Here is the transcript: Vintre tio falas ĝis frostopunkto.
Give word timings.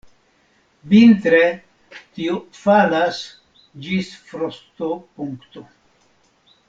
Vintre 0.93 1.41
tio 2.15 2.39
falas 2.61 3.21
ĝis 3.89 4.11
frostopunkto. 4.31 5.67